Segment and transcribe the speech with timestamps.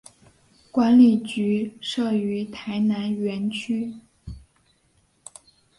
[0.71, 3.93] 管理局设于台南园区。